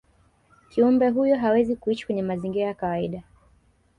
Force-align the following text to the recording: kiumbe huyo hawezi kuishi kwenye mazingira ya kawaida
kiumbe 0.69 1.09
huyo 1.09 1.37
hawezi 1.37 1.75
kuishi 1.75 2.05
kwenye 2.05 2.21
mazingira 2.21 2.65
ya 2.65 2.73
kawaida 2.73 3.23